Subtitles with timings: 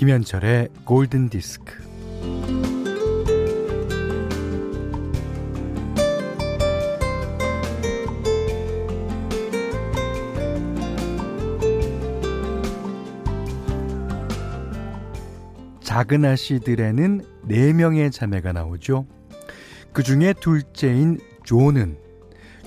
[0.00, 1.74] 김현철의 골든 디스크.
[15.82, 19.04] 작은 아씨들에는 4명의 자매가 나오죠.
[19.92, 21.98] 그 중에 둘째인 조는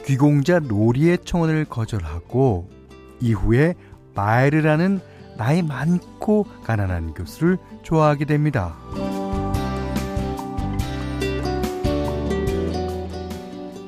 [0.06, 2.70] 귀공자 로리의 청혼을 거절하고
[3.20, 3.74] 이후에
[4.14, 8.76] 마에르라는 나이 많고 가난한 교수를 좋아하게 됩니다.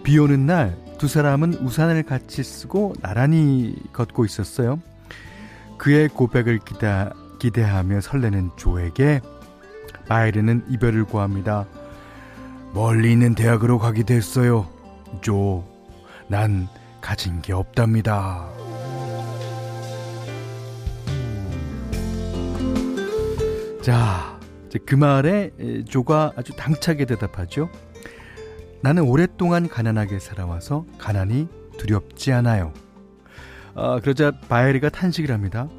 [0.04, 4.80] 비 오는 날 두 사람은 우산을 같이 쓰고 나란히 걷고 있었어요.
[5.78, 9.22] 그의 고백을 기다, 기대하며 설레는 조에게
[10.08, 11.66] 마이르는 이별을 구합니다.
[12.74, 14.68] 멀리 있는 대학으로 가게 됐어요.
[15.22, 15.66] 조,
[16.28, 16.68] 난
[17.02, 18.48] 가진 게 없답니다.
[23.86, 24.40] 자,
[24.88, 25.52] 그 말에
[25.88, 27.70] 조가 아주 당차게 대답하죠.
[28.82, 32.74] 나는 오랫동안 가난하게 살아와서 가난이 두렵지 않아요.
[33.76, 35.70] 아, 그러자 바에리가 탄식을 합니다.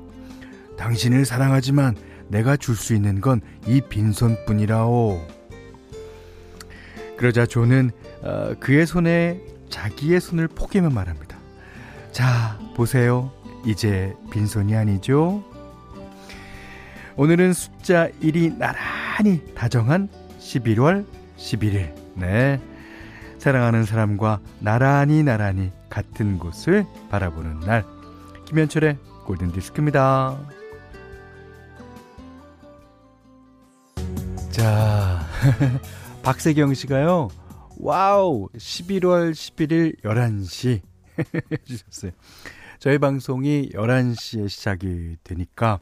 [0.79, 1.97] 당신을 사랑하지만
[2.29, 5.21] 내가 줄 수 있는 건 이 빈손뿐이라오.
[7.17, 7.91] 그러자 조는
[8.23, 11.37] 어, 그의 손에 자기의 손을 포개며 말합니다.
[12.13, 13.33] 자, 보세요.
[13.65, 15.43] 이제 빈손이 아니죠?
[17.19, 21.07] 오늘은 숫자 1이 나란히 다정한 11월
[21.39, 21.95] 11일.
[22.15, 22.61] 네.
[23.39, 27.87] 사랑하는 사람과 나란히 나란히 같은 곳을 바라보는 날.
[28.45, 30.39] 김현철의 골든 디스크입니다.
[34.51, 35.21] 자,
[36.23, 37.29] 박세경 씨가요.
[37.79, 38.49] 와우!
[38.55, 40.83] 11월 11일 11시
[41.51, 42.11] 해주셨어요.
[42.79, 45.81] 저희 방송이 11시에 시작이 되니까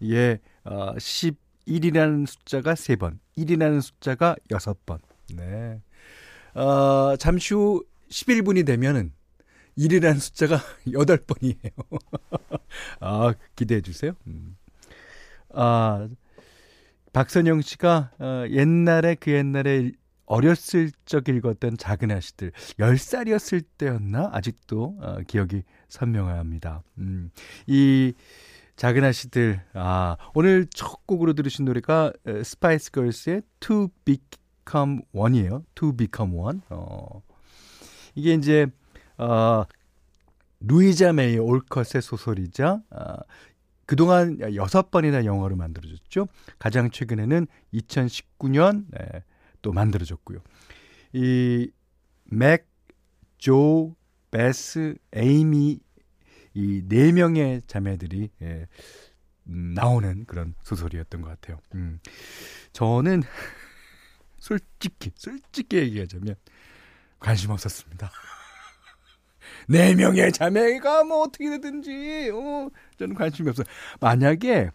[0.00, 5.00] 이게 어, 11이라는 숫자가 3번, 1이라는 숫자가 6번.
[5.34, 5.80] 네.
[6.54, 9.12] 어, 잠시 후 11분이 되면은
[9.78, 11.70] 1이라는 숫자가 8번이에요.
[13.00, 14.12] 아, 기대해 주세요.
[14.26, 14.56] 음.
[15.50, 16.08] 아,
[17.12, 19.92] 박선영 씨가 어, 옛날에 그 옛날에
[20.26, 26.82] 어렸을 적 읽었던 작은 아씨들 10살이었을 때였나 아직도 어, 기억이 선명합니다.
[26.98, 27.30] 음,
[27.66, 28.12] 이
[28.76, 32.12] 작은 아씨들 아 오늘 첫 곡으로 들으신 노래가
[32.44, 35.64] 스파이스 걸스의 To Become One이에요.
[35.74, 36.60] To Become One.
[36.68, 37.22] 어,
[38.14, 38.66] 이게 이제
[39.16, 39.64] 어,
[40.60, 43.16] 루이자 메이 올컷의 소설이자 어,
[43.86, 46.28] 그동안 여섯 번이나 영화로 만들어졌죠.
[46.58, 49.22] 가장 최근에는 2019년 네,
[49.62, 50.40] 또 만들어졌고요.
[51.14, 51.70] 이
[52.24, 52.68] 맥,
[53.38, 53.94] 조,
[54.30, 55.80] 베스, 에이미
[56.56, 58.66] 이 네 명의 자매들이 예,
[59.48, 61.58] 음, 나오는 그런 소설이었던 것 같아요.
[61.74, 62.00] 음.
[62.72, 63.22] 저는
[64.40, 66.34] 솔직히 솔직히 얘기하자면
[67.18, 68.10] 관심 없었습니다.
[69.68, 73.66] 네 명의 자매가 뭐 어떻게 되든지 어, 저는 관심이 없어요.
[74.00, 74.70] 만약에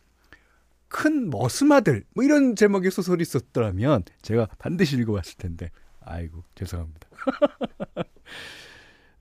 [0.87, 5.71] 큰 머스마들 뭐 이런 제목의 소설이 있었더라면 제가 반드시 읽어봤을 텐데
[6.01, 7.07] 아이고 죄송합니다.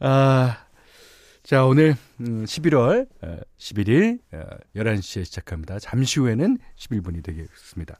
[0.00, 0.66] 아,
[1.42, 3.08] 자 오늘 11월
[3.58, 4.18] 11일
[4.76, 5.78] 11시에 시작합니다.
[5.78, 7.98] 잠시 후에는 11분이 되겠습니다.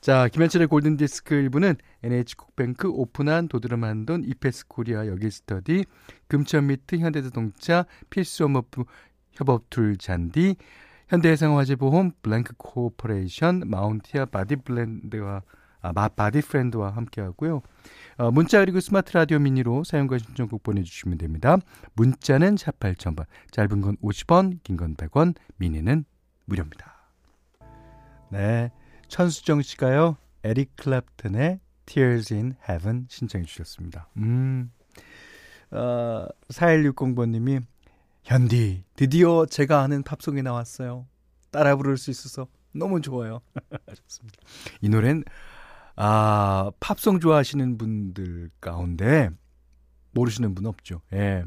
[0.00, 5.86] 자 김현철의 골든디스크 1부는 NH콕뱅크 오픈한 도드람 한돈 이페스 코리아 여기스터디
[6.28, 8.62] 금천미트 현대자동차 필수업무
[9.32, 10.56] 협업툴 잔디
[11.08, 15.42] 현대해상화재보험 블랭크 코퍼레이션 마운티아 바디블렌드와
[15.82, 17.60] 아, 바디프렌드와 함께하고요.
[18.18, 21.56] 어, 문자 그리고 스마트 라디오 미니로 사연과 신청곡 보내주시면 됩니다.
[21.94, 26.04] 문자는 샵 8000번, 짧은 건 50원, 긴 건 100원, 미니는
[26.46, 26.94] 무료입니다.
[28.30, 28.70] 네,
[29.08, 30.16] 천수정 씨가요.
[30.44, 34.08] 에릭 클랩튼의 Tears in Heaven 신청해 주셨습니다.
[34.16, 34.70] 음,
[35.70, 37.62] 어, 4160번님이
[38.24, 41.06] 현디, 드디어 제가 아는 팝송이 나왔어요.
[41.50, 43.40] 따라 부를 수 있어서 너무 좋아요.
[44.08, 44.38] 좋습니다.
[44.80, 45.24] 이 노래는,
[45.96, 49.30] 아, 팝송 좋아하시는 분들 가운데
[50.12, 51.00] 모르시는 분 없죠.
[51.12, 51.44] 예.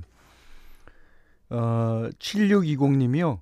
[1.50, 3.40] 어, 7620님이요.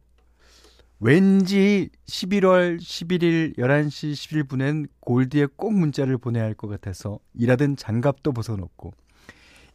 [1.00, 8.94] 왠지 11월 11일 11시 11분엔 골드에 꼭 문자를 보내야 할 것 같아서 일하던 장갑도 벗어놓고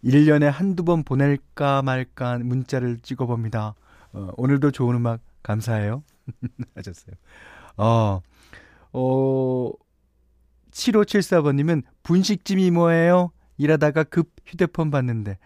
[0.04, 3.74] 1년에 한두 번 보낼까 말까 문자를 찍어봅니다.
[4.12, 6.02] 어, 오늘도 좋은 음악 감사해요.
[6.76, 7.14] 하셨어요.
[7.76, 8.20] 어,
[8.92, 9.70] 어,
[10.72, 13.32] 7574번님은 분식집이 뭐예요?
[13.56, 15.38] 일하다가 급 휴대폰 봤는데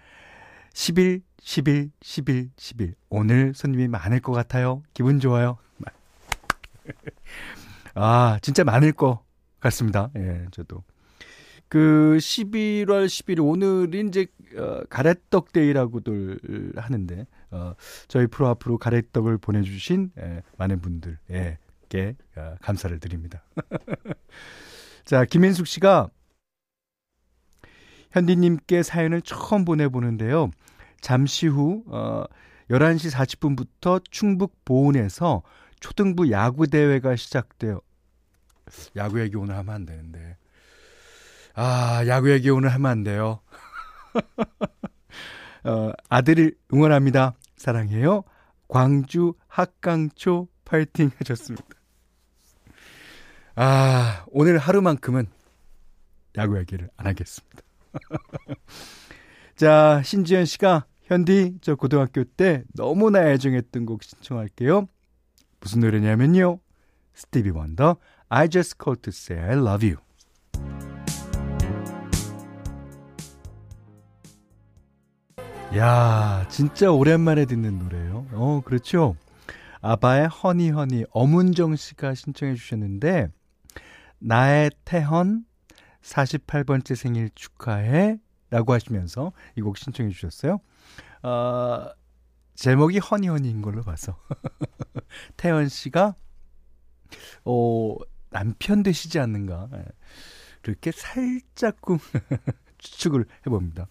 [0.74, 2.94] 10일, 10일, 10일, 10일.
[3.08, 4.82] 오늘 손님이 많을 것 같아요.
[4.94, 5.58] 기분 좋아요.
[7.94, 9.22] 아, 진짜 많을 것
[9.60, 10.10] 같습니다.
[10.16, 10.82] 예, 저도.
[11.68, 14.26] 그 11월 11일 오늘이 이제
[14.56, 17.74] 어, 가래떡 데이라고들 하는데 어,
[18.08, 23.42] 저희 프로 앞으로 가래떡을 보내주신 예, 많은 분들에게 어, 감사를 드립니다.
[25.04, 26.10] 자 김인숙 씨가
[28.12, 30.50] 현디님께 사연을 처음 보내보는데요.
[31.00, 32.24] 잠시 후 어,
[32.70, 35.42] 11시 40분부터 충북 보은에서
[35.80, 37.80] 초등부 야구 대회가 시작돼요.
[38.96, 40.36] 야구 얘기 오늘 하면 안 되는데.
[41.54, 43.40] 아, 야구 얘기 오늘 하면 안 돼요.
[45.64, 47.34] 어, 아들을 응원합니다.
[47.56, 48.24] 사랑해요.
[48.68, 51.81] 광주 학강초 파이팅 해줬습니다.
[53.54, 55.26] 아, 오늘 하루만큼은
[56.38, 57.58] 야구 얘기를 안 하겠습니다.
[59.56, 64.88] 자, 신지현 씨가 현디 저 고등학교 때 너무나 애정했던 곡 신청할게요.
[65.60, 66.60] 무슨 노래냐면요.
[67.14, 67.98] 스티비 원더
[68.30, 70.00] I just called to say I love you.
[75.76, 78.26] 야, 진짜 오랜만에 듣는 노래예요.
[78.32, 79.16] 어, 그렇죠.
[79.82, 83.28] 아바의 허니 허니 어문정 씨가 신청해 주셨는데
[84.22, 85.44] 나의 태헌
[86.02, 88.18] 48번째 생일 축하해
[88.50, 90.60] 라고 하시면서 이 곡 신청해 주셨어요.
[91.22, 91.88] 어,
[92.54, 94.16] 제목이 허니허니인 걸로 봐서.
[95.36, 96.14] 태연 씨가,
[97.44, 97.96] 어,
[98.30, 99.68] 남편 되시지 않는가.
[99.74, 99.84] 예.
[100.60, 101.98] 그렇게 살짝쿵
[102.78, 103.88] 추측을 해봅니다.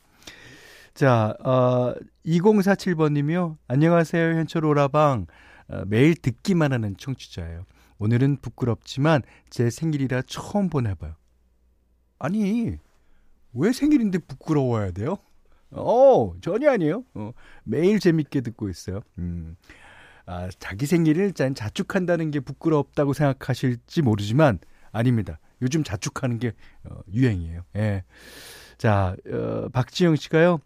[0.93, 1.93] 자, 어,
[2.25, 3.57] 2047번님이요.
[3.67, 5.25] 안녕하세요, 현철 오라방.
[5.69, 7.65] 어, 매일 듣기만 하는 청취자예요.
[8.01, 9.21] 오늘은 부끄럽지만
[9.51, 11.13] 제 생일이라 처음 보내봐요.
[12.17, 12.77] 아니,
[13.53, 15.17] 왜 생일인데 부끄러워야 돼요?
[15.69, 17.03] 어, 전혀 아니에요.
[17.13, 17.31] 어,
[17.63, 19.01] 매일 재밌게 듣고 있어요.
[19.19, 19.55] 음.
[20.25, 24.57] 아, 자기 생일을 짠 자축한다는 게 부끄럽다고 생각하실지 모르지만
[24.91, 25.37] 아닙니다.
[25.61, 26.53] 요즘 자축하는 게
[26.83, 27.61] 어, 유행이에요.
[27.75, 28.03] 예.
[28.79, 30.59] 자, 어, 박지영 씨가요.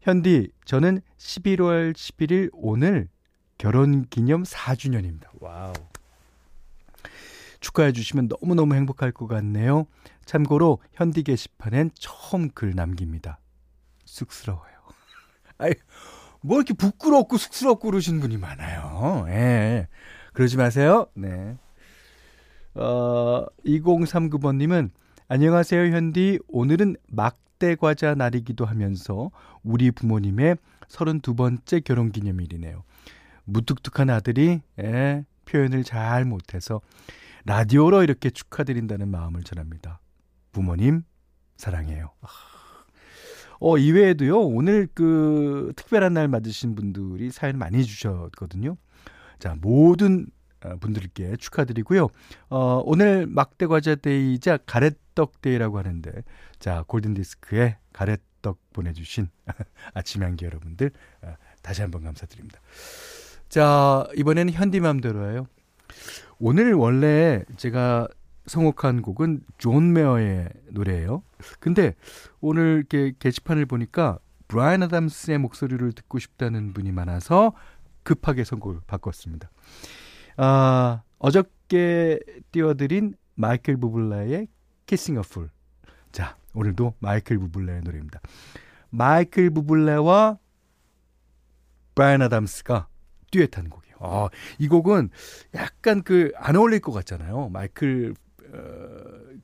[0.00, 3.08] 현디, 저는 11월 11일 오늘
[3.58, 5.28] 결혼 기념 4주년입니다.
[5.38, 5.72] 와우.
[7.60, 9.86] 축하해 주시면 너무너무 행복할 것 같네요.
[10.24, 13.38] 참고로 현디 게시판엔 처음 글 남깁니다.
[14.04, 14.74] 쑥스러워요.
[15.58, 15.72] 아이,
[16.40, 19.26] 뭐 이렇게 부끄럽고 쑥스럽고 그러신 분이 많아요.
[19.28, 19.88] 예.
[20.32, 21.06] 그러지 마세요.
[21.14, 21.56] 네.
[22.74, 24.90] 어, 2039번님은
[25.28, 26.40] 안녕하세요, 현디.
[26.48, 29.30] 오늘은 막대 과자 날이기도 하면서
[29.62, 30.56] 우리 부모님의
[30.88, 32.82] 32번째 결혼 기념일이네요.
[33.44, 36.80] 무뚝뚝한 아들이 예, 표현을 잘 못해서
[37.44, 40.00] 라디오로 이렇게 축하드린다는 마음을 전합니다.
[40.52, 41.02] 부모님
[41.56, 42.10] 사랑해요.
[43.60, 48.76] 어, 이외에도요, 오늘 그 특별한 날 맞으신 분들이 사연 많이 주셨거든요.
[49.38, 50.26] 자, 모든
[50.64, 52.08] 어, 분들께 축하드리고요.
[52.50, 56.10] 어, 오늘 막대 과자 day자 가래떡 day라고 하는데,
[56.58, 59.28] 자, 골든디스크에 가래떡 보내주신
[59.94, 60.90] 아침 향기 여러분들,
[61.22, 62.60] 어, 다시 한번 감사드립니다.
[63.48, 65.46] 자, 이번에는 현디맘대로예요.
[66.40, 68.08] 오늘 원래 제가
[68.46, 71.22] 선곡한 곡은 존 메이어의 노래예요.
[71.60, 71.94] 근데
[72.40, 74.18] 오늘 이렇게 게시판을 보니까
[74.48, 77.52] 브라이언 아담스의 목소리를 듣고 싶다는 분이 많아서
[78.02, 79.50] 급하게 선곡을 바꿨습니다.
[80.38, 82.18] 아, 어저께
[82.50, 84.48] 띄워드린 마이클 부블라의
[84.86, 85.50] Kissing a Fool.
[86.10, 88.20] 자, 오늘도 마이클 부블라의 노래입니다.
[88.88, 90.38] 마이클 부블레와
[91.94, 92.88] 브라이언 아담스가
[93.30, 94.28] 듀엣한 곡 아,
[94.58, 95.10] 이 곡은
[95.54, 97.48] 약간 그 안 어울릴 것 같잖아요.
[97.50, 98.14] 마이클
[98.52, 98.58] 어,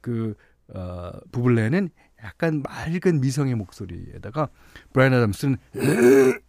[0.01, 0.35] 그
[0.69, 1.91] 어, 부블레는
[2.25, 4.49] 약간 맑은 미성의 목소리에다가
[4.93, 5.59] 브라이언 아담스는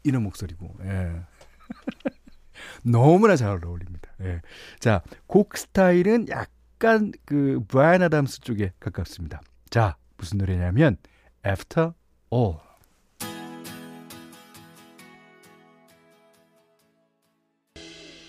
[0.03, 1.21] 이런 목소리고 예.
[2.83, 4.09] 너무나 잘 어울립니다.
[4.21, 4.41] 예.
[4.79, 9.41] 자, 곡 스타일은 약간 그 브라이언 아담스 쪽에 가깝습니다.
[9.69, 10.97] 자, 무슨 노래냐면
[11.45, 11.91] After
[12.33, 12.66] All.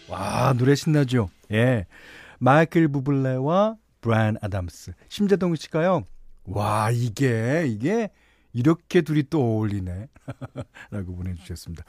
[0.08, 1.28] 와, 노래 신나죠?
[1.52, 1.86] 예.
[2.38, 4.92] 마이클 부블레와 브라이언 아담스.
[5.08, 6.04] 심재동 씨가요.
[6.44, 8.10] 와, 이게, 이게,
[8.52, 10.08] 이렇게 둘이 또 어울리네.
[10.90, 11.84] 라고 보내주셨습니다.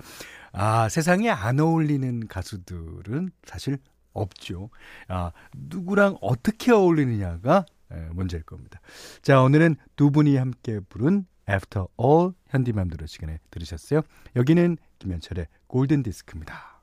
[0.51, 3.77] 아, 세상에 안 어울리는 가수들은 사실
[4.13, 4.69] 없죠.
[5.07, 7.65] 아, 누구랑 어떻게 어울리느냐가
[8.11, 8.81] 문제일 겁니다.
[9.21, 14.01] 자, 오늘은 두 분이 함께 부른 After All 현디맘대로 시간에 들으셨어요.
[14.35, 16.78] 여기는 김현철의 골든 디스크입니다.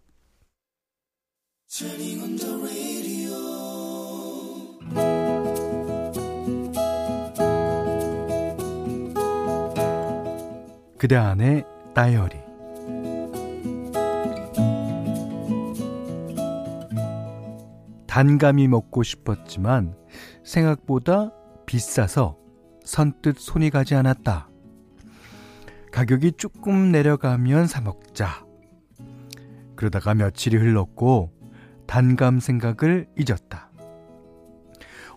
[10.97, 12.37] 그대 안의 다이어리
[18.07, 19.97] 단감이 먹고 싶었지만
[20.45, 21.33] 생각보다
[21.67, 22.39] 비싸서
[22.85, 24.49] 선뜻 손이 가지 않았다.
[25.91, 28.47] 가격이 조금 내려가면 사먹자.
[29.75, 31.36] 그러다가 며칠이 흘렀고
[31.87, 33.71] 단감 생각을 잊었다.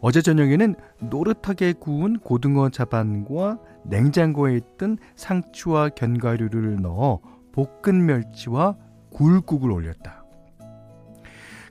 [0.02, 7.20] 어제 저녁에는 노릇하게 구운 고등어 자반과 냉장고에 있던 상추와 견과류를 넣어
[7.52, 8.78] 볶은 멸치와
[9.12, 10.24] 굴국을 올렸다.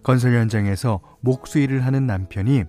[0.03, 2.65] 건설 현장에서 목수일을 하는 남편이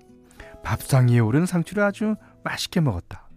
[0.63, 3.29] 밥상 위에 오른 상추를 아주 맛있게 먹었다.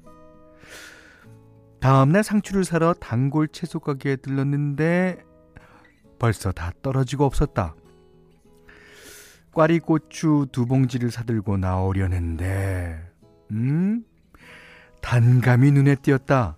[1.80, 5.25] 다음날 상추를 사러 단골 채소 가게에 들렀는데
[6.18, 7.75] 벌써 다 떨어지고 없었다.
[9.52, 13.00] 꽈리고추 두 봉지를 사들고 나오려는데,
[13.50, 14.04] 음?
[15.02, 16.56] 단감이 눈에 띄었다.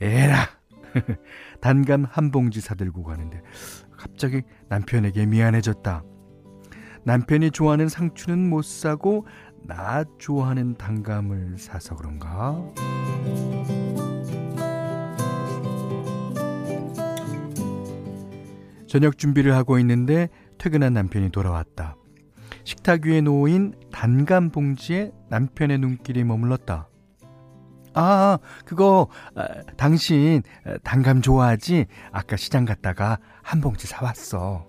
[0.00, 0.36] 에라!
[1.60, 3.42] 단감 한 봉지 사들고 가는데,
[3.96, 6.04] 갑자기 남편에게 미안해졌다.
[7.04, 9.26] 남편이 좋아하는 상추는 못 사고,
[9.64, 12.62] 나 좋아하는 단감을 사서 그런가?
[18.86, 21.96] 저녁 준비를 하고 있는데 퇴근한 남편이 돌아왔다.
[22.64, 26.88] 식탁 위에 놓인 단감 봉지에 남편의 눈길이 머물렀다.
[27.94, 29.46] 아, 그거 아,
[29.76, 30.42] 당신
[30.82, 31.86] 단감 좋아하지?
[32.12, 34.66] 아까 시장 갔다가 한 봉지 사왔어.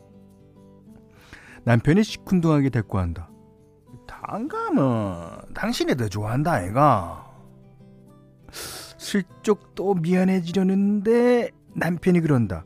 [1.63, 3.29] 남편이 시큰둥하게 대꾸한다.
[4.08, 7.29] 단감은 당신이 더 좋아한다, 아이가.
[8.51, 12.65] 슬쩍 또 미안해지려는데 남편이 그런다.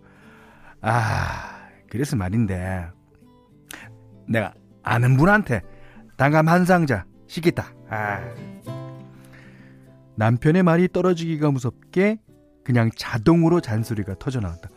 [0.81, 2.89] 아, 그래서 말인데
[4.27, 4.53] 내가
[4.83, 5.61] 아는 분한테
[6.17, 7.65] 단감 한 상자 시켰다.
[7.89, 8.19] 아.
[10.15, 12.19] 남편의 말이 떨어지기가 무섭게
[12.63, 14.69] 그냥 자동으로 잔소리가 터져 나왔다.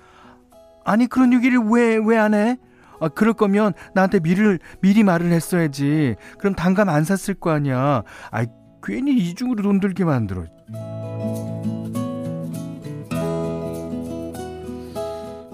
[0.85, 2.57] 아니 그런 얘기를 왜 왜 안 해?
[3.01, 6.17] 아, 그럴 거면 나한테 미를 미리 말을 했어야지.
[6.39, 8.03] 그럼 단감 안 샀을 거 아니야.
[8.31, 8.47] 아,
[8.83, 10.45] 괜히 이중으로 돈 들게 만들어.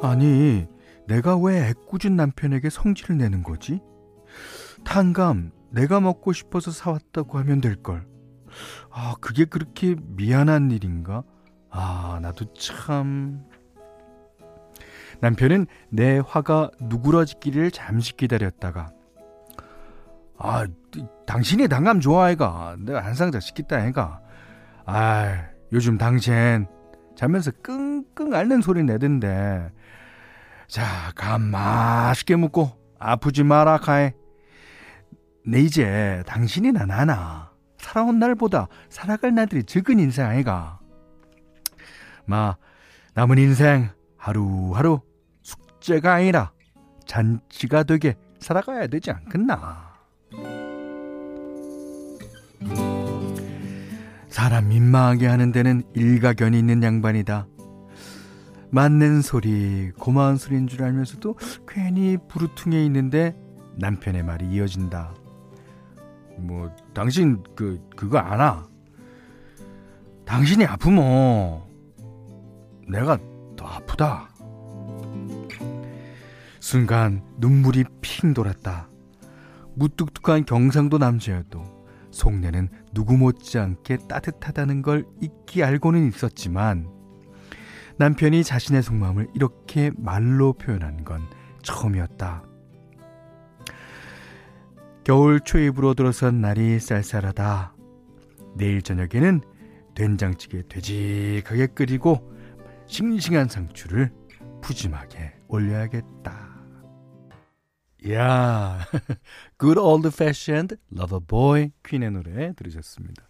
[0.02, 0.66] 아니,
[1.12, 3.82] 내가 왜 애꿎은 남편에게 성질을 내는 거지?
[4.82, 8.06] 탄감, 내가 먹고 싶어서 사왔다고 하면 될걸.
[8.90, 11.22] 아, 그게 그렇게 미안한 일인가?
[11.68, 13.44] 아, 나도 참.
[15.20, 18.90] 남편은 내 화가 누그러지기를 잠시 기다렸다가,
[20.38, 20.66] 아,
[21.26, 22.76] 당신이 당감 좋아해가.
[22.78, 24.22] 내가 한 상자 시켰다, 해가.
[24.86, 26.66] 아, 요즘 당신
[27.16, 29.70] 자면서 끙끙 앓는 소리 내던데.
[30.72, 34.14] 자, 감 맛있게 먹고 아프지 마라 카에.
[35.44, 40.80] 내 이제 당신이나 나나 살아온 날보다 살아갈 날들이 적은 인생 아이가.
[42.24, 42.56] 마
[43.12, 45.00] 남은 인생 하루하루
[45.42, 46.52] 숙제가 아니라
[47.04, 49.92] 잔치가 되게 살아가야 되지 않겠나.
[54.30, 57.46] 사람 민망하게 하는 데는 일가견이 있는 양반이다.
[58.72, 61.36] 맞는 소리, 고마운 소리인 줄 알면서도
[61.68, 63.36] 괜히 부르퉁해 있는데
[63.76, 65.14] 남편의 말이 이어진다.
[66.38, 68.66] 뭐, 당신 그, 그거 아나?
[70.24, 71.64] 당신이 아프면
[72.88, 73.18] 내가
[73.56, 74.30] 더 아프다.
[76.58, 78.88] 순간 눈물이 핑 돌았다.
[79.74, 81.62] 무뚝뚝한 경상도 남자여도
[82.10, 87.01] 속내는 누구 못지않게 따뜻하다는 걸 잊기 알고는 있었지만
[87.98, 91.22] 남편이 자신의 속마음을 이렇게 말로 표현한 건
[91.62, 92.44] 처음이었다.
[95.04, 97.74] 겨울 초입으로 들어선 날이 쌀쌀하다.
[98.56, 99.40] 내일 저녁에는
[99.94, 102.32] 된장찌개 되직하게 끓이고
[102.86, 104.12] 싱싱한 상추를
[104.62, 106.52] 푸짐하게 올려야겠다.
[108.10, 108.78] 야,
[109.60, 113.28] good old fashioned lover boy 퀸의 노래 들으셨습니다.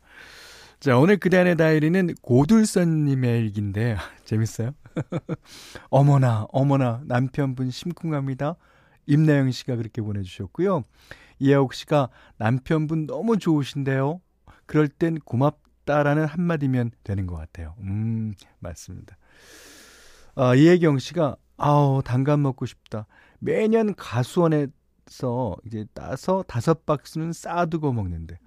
[0.83, 4.73] 자, 오늘 그대 안의 다이리는 고둘선님의 일기인데, 재밌어요?
[5.91, 8.57] 어머나, 어머나, 남편분 심쿵합니다.
[9.07, 10.83] 임나영 씨가 그렇게 보내주셨고요.
[11.39, 14.21] 이하옥 씨가 남편분 너무 좋으신데요.
[14.67, 17.77] 그럴 땐 고맙다라는 한마디면 되는 것 같아요.
[17.79, 19.17] 음, 맞습니다.
[20.35, 23.07] 아, 이혜경 씨가, 아우, 단감 먹고 싶다.
[23.39, 28.41] 매년 가수원에서 이제 따서 다섯 박스는 쌓아두고 먹는데,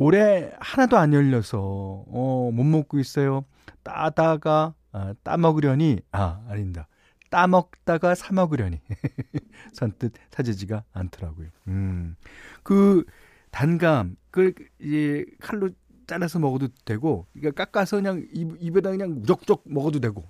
[0.00, 3.44] 올해 하나도 안 열려서 어, 못 먹고 있어요.
[3.82, 6.86] 따다가 아, 따먹으려니 아 아닌다.
[7.30, 8.80] 따먹다가 사 먹으려니
[9.74, 11.48] 선뜻 사지지가 않더라고요.
[11.66, 12.14] 음.
[12.62, 13.04] 그
[13.50, 15.68] 단감 그 이제 칼로
[16.06, 20.24] 잘라서 먹어도 되고 그러 깎아서 그냥 입, 입에다 그냥 무적적 먹어도 되고.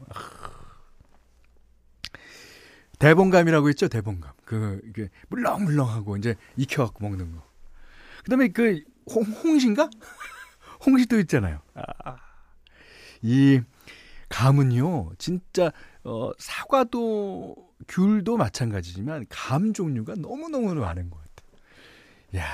[2.98, 4.32] 대봉감이라고 했죠, 대봉감.
[4.46, 7.42] 그 이게 물렁물렁하고 이제 익혀갖고 먹는 거.
[8.24, 8.82] 그다음에 그
[9.14, 9.88] 홍, 홍시인가?
[10.86, 11.60] 홍시도 있잖아요.
[11.74, 12.16] 아,
[13.22, 13.60] 이
[14.28, 15.72] 감은요, 진짜
[16.04, 17.56] 어, 사과도
[17.88, 22.42] 귤도 마찬가지지만 감 종류가 너무 너무 많은 것 같아요.
[22.44, 22.46] 야,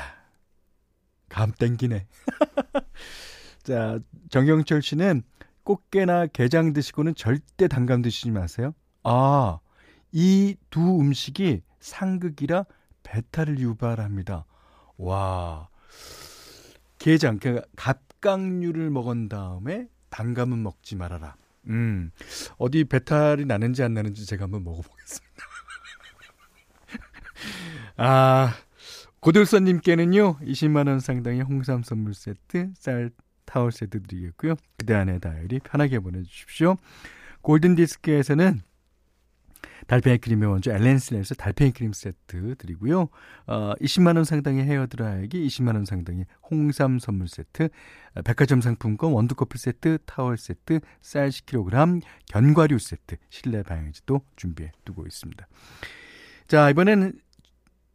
[1.28, 2.06] 감 땡기네.
[3.62, 3.98] 자,
[4.30, 5.22] 정경철 씨는
[5.64, 8.74] 꽃게나 게장 드시고는 절대 단감 드시지 마세요.
[9.02, 9.58] 아,
[10.12, 12.64] 이 두 음식이 상극이라
[13.02, 14.44] 배탈을 유발합니다.
[14.96, 15.68] 와.
[17.04, 21.36] 게장, 그 갑각류를 먹은 다음에 단감은 먹지 말아라.
[21.66, 22.10] 음.
[22.56, 25.44] 어디 배탈이 나는지 안 나는지 제가 한번 먹어보겠습니다.
[27.98, 28.54] 아,
[29.20, 33.10] 고들선님께는요, 20만원 상당의 홍삼 선물 세트, 쌀
[33.44, 34.54] 타월 세트 드리겠고요.
[34.78, 36.78] 그대 안에 다이어리 편하게 보내주십시오.
[37.42, 38.62] 골든디스크에서는
[39.86, 43.08] 달팽이 크림의 원조 엘렌슬에서 달팽이 크림 세트 드리고요.
[43.46, 47.68] 어, 20만 원 상당의 헤어 드라이기, 20만 원 상당의 홍삼 선물 세트,
[48.24, 55.46] 백화점 상품권 원두커피 세트, 타월 세트, 쌀 10kg, 견과류 세트, 실내 방향지도 준비해 두고 있습니다.
[56.48, 57.12] 자, 이번에는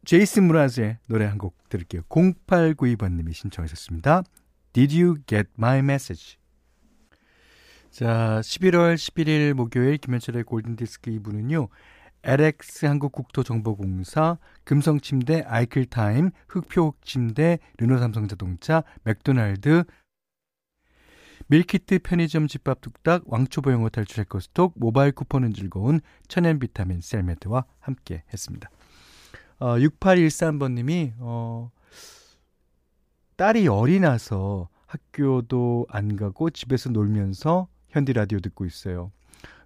[0.04, 2.02] 제이슨 무라즈의 노래 한 곡 들을게요.
[2.08, 4.22] 0892번님이 신청하셨습니다.
[4.72, 6.39] Did you get my message?
[7.90, 11.68] 자, 11월 11일 목요일 김현철의 골든디스크 2부는요.
[12.22, 19.82] LX 한국국토정보공사, 금성침대, 아이클타임, 흑표침대, 르노삼성자동차, 맥도날드,
[21.48, 28.22] 밀키트 편의점 집밥 뚝딱, 왕초보 영어 탈출 해커스톡, 모바일 쿠폰은 즐거운 천연 비타민 셀메드와 함께
[28.32, 28.70] 했습니다.
[29.58, 31.72] 어, 6813번님이, 어,
[33.36, 39.12] 딸이 열이 나서 학교도 안 가고 집에서 놀면서 현디 라디오 듣고 있어요.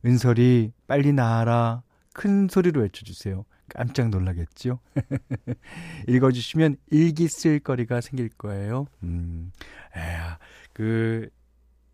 [0.05, 1.83] 은설이 빨리 나와라.
[2.13, 3.45] 큰 소리로 외쳐주세요.
[3.69, 4.79] 깜짝 놀라겠죠?
[6.09, 8.87] 읽어주시면 일기 쓸 거리가 생길 거예요.
[9.03, 9.53] 음,
[9.97, 10.39] 에야,
[10.73, 11.29] 그,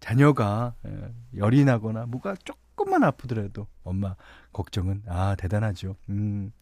[0.01, 0.75] 자녀가
[1.37, 4.17] 열이 나거나 뭐가 조금만 아프더라도 엄마
[4.53, 5.97] 걱정은, 아, 대단하죠.
[6.09, 6.53] 음.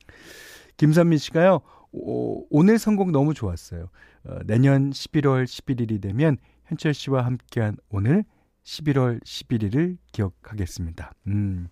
[0.77, 1.61] 김선미 씨가요,
[1.93, 3.89] 오, 오늘 선곡 너무 좋았어요.
[4.25, 8.25] 어, 내년 11월 11일이 되면 현철 씨와 함께한 오늘
[8.69, 11.13] 11월 11일을 기억하겠습니다.
[11.29, 11.69] 음.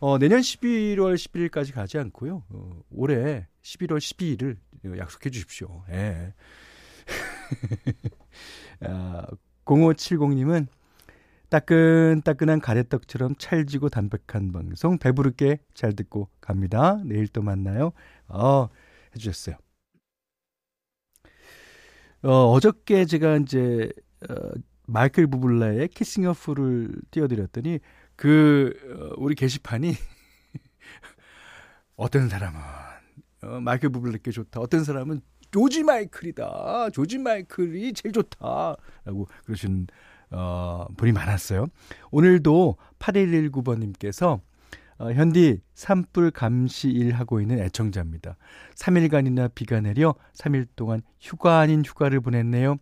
[0.00, 2.42] 어, 내년 11월 11일까지 가지 않고요.
[2.48, 5.84] 어, 올해 11월 12일을 약속해 주십시오.
[5.90, 6.34] 예.
[8.80, 9.26] 아,
[9.64, 10.66] 0570님은
[11.48, 17.00] 따끈따끈한 가래떡처럼 찰지고 담백한 방송 배부르게 잘 듣고 갑니다.
[17.04, 17.92] 내일 또 만나요.
[18.26, 18.68] 어,
[19.14, 19.56] 해주셨어요.
[22.24, 23.92] 어, 어저께 제가 이제
[24.28, 24.34] 어,
[24.92, 27.80] 마이클 부블라의 키싱 어프를 띄워드렸더니
[28.14, 29.94] 그 어, 우리 게시판이
[31.96, 32.60] 어떤 사람은
[33.42, 34.60] 어, 마이클 부블라께 좋다.
[34.60, 36.90] 어떤 사람은 조지 마이클이다.
[36.90, 39.86] 조지 마이클이 제일 좋다라고 그러신
[40.30, 41.66] 어, 분이 많았어요.
[42.10, 44.40] 오늘도 8119번님께서
[44.98, 48.36] 어, 현디 산불 감시 일 하고 있는 애청자입니다.
[48.76, 52.76] 3일간이나 비가 내려 3일 동안 휴가 아닌 휴가를 보냈네요.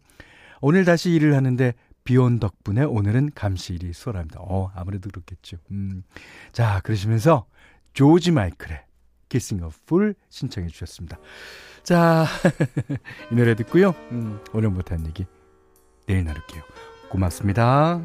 [0.60, 1.72] 오늘 다시 일을 하는데
[2.04, 4.40] 비온 덕분에 오늘은 감시일이 수월합니다.
[4.40, 5.58] 어, 아무래도 그렇겠죠.
[5.70, 6.02] 음.
[6.52, 7.46] 자, 그러시면서
[7.92, 8.82] 조지 마이클의
[9.28, 11.18] Kissing a Fool 신청해 주셨습니다.
[11.82, 12.26] 자,
[13.30, 13.94] 이 노래 듣고요.
[14.12, 15.26] 음, 오늘 못한 얘기
[16.06, 16.62] 내일 나눌게요.
[17.10, 18.00] 고맙습니다.